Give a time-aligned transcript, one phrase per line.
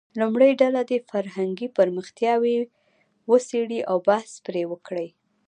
[0.19, 2.55] لومړۍ ډله دې فرهنګي پرمختیاوې
[3.29, 5.07] وڅېړي او بحث پرې وکړي.